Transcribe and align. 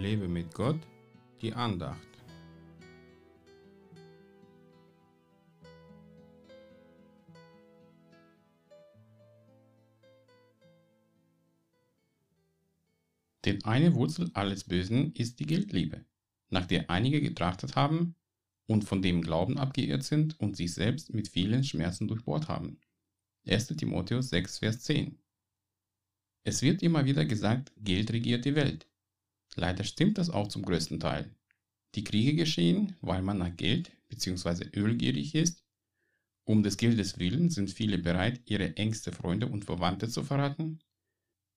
Lebe 0.00 0.28
mit 0.28 0.54
Gott, 0.54 0.80
die 1.42 1.52
Andacht. 1.52 2.00
Denn 13.44 13.62
eine 13.64 13.94
Wurzel 13.94 14.30
alles 14.32 14.64
Bösen 14.64 15.12
ist 15.12 15.38
die 15.38 15.44
Geldliebe, 15.44 16.06
nach 16.48 16.64
der 16.64 16.88
einige 16.88 17.20
getrachtet 17.20 17.76
haben 17.76 18.14
und 18.66 18.84
von 18.84 19.02
dem 19.02 19.20
Glauben 19.20 19.58
abgeirrt 19.58 20.04
sind 20.04 20.40
und 20.40 20.56
sich 20.56 20.72
selbst 20.72 21.12
mit 21.12 21.28
vielen 21.28 21.62
Schmerzen 21.62 22.08
durchbohrt 22.08 22.48
haben. 22.48 22.78
1. 23.46 23.66
Timotheus 23.76 24.30
6, 24.30 24.60
Vers 24.60 24.80
10. 24.80 25.18
Es 26.44 26.62
wird 26.62 26.82
immer 26.82 27.04
wieder 27.04 27.26
gesagt, 27.26 27.70
Geld 27.76 28.10
regiert 28.12 28.46
die 28.46 28.54
Welt. 28.54 28.89
Leider 29.56 29.84
stimmt 29.84 30.18
das 30.18 30.30
auch 30.30 30.48
zum 30.48 30.62
größten 30.62 31.00
Teil. 31.00 31.34
Die 31.94 32.04
Kriege 32.04 32.34
geschehen, 32.34 32.96
weil 33.00 33.22
man 33.22 33.38
nach 33.38 33.54
Geld 33.56 33.90
bzw. 34.08 34.70
ölgierig 34.78 35.34
ist. 35.34 35.64
Um 36.44 36.62
des 36.62 36.76
Geldes 36.76 37.18
willen 37.18 37.50
sind 37.50 37.70
viele 37.70 37.98
bereit, 37.98 38.40
ihre 38.46 38.76
engste 38.76 39.12
Freunde 39.12 39.48
und 39.48 39.64
Verwandte 39.64 40.08
zu 40.08 40.22
verraten. 40.22 40.80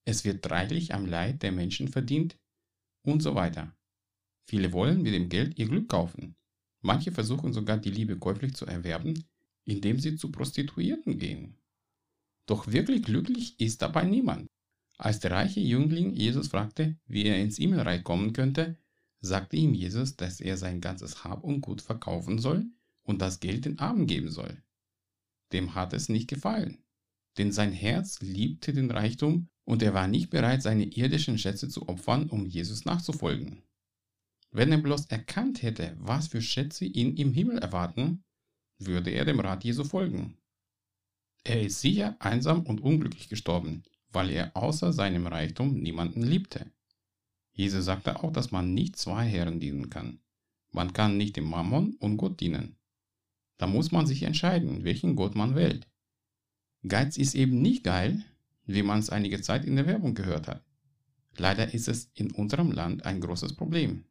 Es 0.04 0.24
wird 0.24 0.48
reichlich 0.50 0.92
am 0.92 1.06
Leid 1.06 1.42
der 1.42 1.52
Menschen 1.52 1.88
verdient 1.88 2.38
und 3.02 3.22
so 3.22 3.34
weiter. 3.34 3.76
Viele 4.46 4.72
wollen 4.72 5.02
mit 5.02 5.14
dem 5.14 5.28
Geld 5.28 5.58
ihr 5.58 5.66
Glück 5.66 5.88
kaufen. 5.88 6.36
Manche 6.82 7.12
versuchen 7.12 7.52
sogar 7.52 7.78
die 7.78 7.90
Liebe 7.90 8.18
käuflich 8.18 8.54
zu 8.54 8.66
erwerben, 8.66 9.24
indem 9.64 9.98
sie 9.98 10.16
zu 10.16 10.30
Prostituierten 10.30 11.18
gehen. 11.18 11.56
Doch 12.46 12.66
wirklich 12.70 13.02
glücklich 13.02 13.58
ist 13.58 13.80
dabei 13.80 14.04
niemand. 14.04 14.50
Als 14.96 15.20
der 15.20 15.32
reiche 15.32 15.60
Jüngling 15.60 16.14
Jesus 16.14 16.48
fragte, 16.48 16.96
wie 17.06 17.24
er 17.24 17.40
ins 17.40 17.56
Himmelreich 17.56 18.04
kommen 18.04 18.32
könnte, 18.32 18.78
sagte 19.20 19.56
ihm 19.56 19.74
Jesus, 19.74 20.16
dass 20.16 20.40
er 20.40 20.56
sein 20.56 20.80
ganzes 20.80 21.24
Hab 21.24 21.42
und 21.42 21.60
Gut 21.60 21.82
verkaufen 21.82 22.38
soll 22.38 22.66
und 23.02 23.20
das 23.20 23.40
Geld 23.40 23.64
den 23.64 23.78
Armen 23.78 24.06
geben 24.06 24.30
soll. 24.30 24.62
Dem 25.52 25.74
hat 25.74 25.92
es 25.92 26.08
nicht 26.08 26.28
gefallen, 26.28 26.84
denn 27.38 27.52
sein 27.52 27.72
Herz 27.72 28.20
liebte 28.20 28.72
den 28.72 28.90
Reichtum 28.90 29.48
und 29.64 29.82
er 29.82 29.94
war 29.94 30.06
nicht 30.06 30.30
bereit, 30.30 30.62
seine 30.62 30.84
irdischen 30.84 31.38
Schätze 31.38 31.68
zu 31.68 31.88
opfern, 31.88 32.28
um 32.28 32.46
Jesus 32.46 32.84
nachzufolgen. 32.84 33.62
Wenn 34.50 34.70
er 34.70 34.78
bloß 34.78 35.06
erkannt 35.06 35.62
hätte, 35.62 35.96
was 35.98 36.28
für 36.28 36.40
Schätze 36.40 36.84
ihn 36.84 37.16
im 37.16 37.32
Himmel 37.32 37.58
erwarten, 37.58 38.22
würde 38.78 39.10
er 39.10 39.24
dem 39.24 39.40
Rat 39.40 39.64
Jesu 39.64 39.84
folgen. 39.84 40.36
Er 41.42 41.62
ist 41.62 41.80
sicher 41.80 42.16
einsam 42.20 42.64
und 42.64 42.80
unglücklich 42.80 43.28
gestorben, 43.28 43.82
weil 44.14 44.30
er 44.30 44.56
außer 44.56 44.92
seinem 44.92 45.26
Reichtum 45.26 45.74
niemanden 45.74 46.22
liebte. 46.22 46.70
Jesus 47.52 47.84
sagte 47.84 48.22
auch, 48.22 48.32
dass 48.32 48.50
man 48.50 48.74
nicht 48.74 48.96
zwei 48.96 49.26
Herren 49.26 49.60
dienen 49.60 49.90
kann. 49.90 50.20
Man 50.70 50.92
kann 50.92 51.16
nicht 51.16 51.36
dem 51.36 51.44
Mammon 51.44 51.94
und 52.00 52.16
Gott 52.16 52.40
dienen. 52.40 52.76
Da 53.58 53.66
muss 53.66 53.92
man 53.92 54.06
sich 54.06 54.22
entscheiden, 54.22 54.84
welchen 54.84 55.14
Gott 55.14 55.34
man 55.34 55.54
wählt. 55.54 55.86
Geiz 56.86 57.16
ist 57.16 57.34
eben 57.34 57.62
nicht 57.62 57.84
geil, 57.84 58.24
wie 58.66 58.82
man 58.82 58.98
es 58.98 59.10
einige 59.10 59.40
Zeit 59.40 59.64
in 59.64 59.76
der 59.76 59.86
Werbung 59.86 60.14
gehört 60.14 60.48
hat. 60.48 60.64
Leider 61.36 61.72
ist 61.72 61.88
es 61.88 62.10
in 62.14 62.30
unserem 62.32 62.72
Land 62.72 63.04
ein 63.04 63.20
großes 63.20 63.54
Problem. 63.54 64.04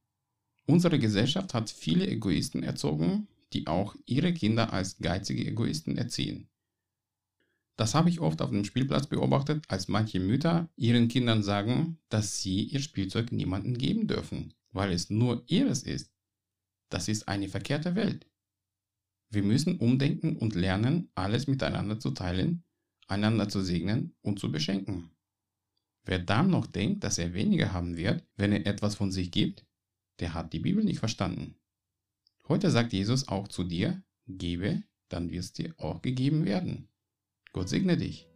Unsere 0.65 0.99
Gesellschaft 0.99 1.53
hat 1.53 1.69
viele 1.69 2.07
Egoisten 2.07 2.63
erzogen, 2.63 3.27
die 3.51 3.67
auch 3.67 3.95
ihre 4.05 4.33
Kinder 4.33 4.73
als 4.73 4.97
geizige 4.97 5.45
Egoisten 5.45 5.97
erziehen. 5.97 6.47
Das 7.75 7.95
habe 7.95 8.09
ich 8.09 8.19
oft 8.19 8.41
auf 8.41 8.51
dem 8.51 8.65
Spielplatz 8.65 9.07
beobachtet, 9.07 9.65
als 9.67 9.87
manche 9.87 10.19
Mütter 10.19 10.69
ihren 10.75 11.07
Kindern 11.07 11.41
sagen, 11.41 11.97
dass 12.09 12.41
sie 12.41 12.63
ihr 12.63 12.79
Spielzeug 12.79 13.31
niemandem 13.31 13.77
geben 13.77 14.07
dürfen, 14.07 14.53
weil 14.71 14.91
es 14.91 15.09
nur 15.09 15.43
ihres 15.47 15.83
ist. 15.83 16.11
Das 16.89 17.07
ist 17.07 17.27
eine 17.27 17.49
verkehrte 17.49 17.95
Welt. 17.95 18.29
Wir 19.31 19.41
müssen 19.41 19.79
umdenken 19.79 20.37
und 20.37 20.53
lernen, 20.53 21.09
alles 21.15 21.47
miteinander 21.47 21.99
zu 21.99 22.11
teilen, 22.11 22.63
einander 23.07 23.49
zu 23.49 23.61
segnen 23.61 24.15
und 24.21 24.39
zu 24.39 24.51
beschenken. 24.51 25.09
Wer 26.05 26.19
dann 26.19 26.51
noch 26.51 26.67
denkt, 26.67 27.03
dass 27.03 27.17
er 27.17 27.33
weniger 27.33 27.73
haben 27.73 27.97
wird, 27.97 28.23
wenn 28.35 28.51
er 28.51 28.67
etwas 28.67 28.93
von 28.93 29.11
sich 29.11 29.31
gibt, 29.31 29.65
der 30.19 30.35
hat 30.35 30.53
die 30.53 30.59
Bibel 30.59 30.83
nicht 30.83 30.99
verstanden. 30.99 31.55
Heute 32.47 32.69
sagt 32.69 32.93
Jesus 32.93 33.27
auch 33.27 33.47
zu 33.47 33.63
dir, 33.63 34.03
gebe, 34.27 34.83
dann 35.09 35.31
wirst 35.31 35.57
dir 35.57 35.73
auch 35.77 36.01
gegeben 36.01 36.45
werden. 36.45 36.89
Gott 37.53 37.69
segne 37.69 37.95
dich. 37.95 38.27